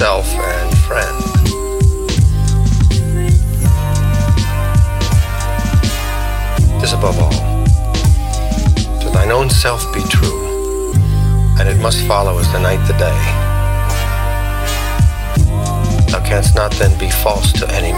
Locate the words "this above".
6.80-7.18